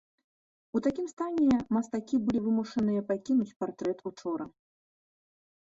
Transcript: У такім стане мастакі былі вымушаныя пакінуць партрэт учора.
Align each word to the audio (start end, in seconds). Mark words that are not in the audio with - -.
У 0.79 0.79
такім 0.87 1.07
стане 1.13 1.57
мастакі 1.77 2.15
былі 2.25 2.39
вымушаныя 2.47 3.01
пакінуць 3.13 3.55
партрэт 3.63 3.97
учора. 4.15 4.45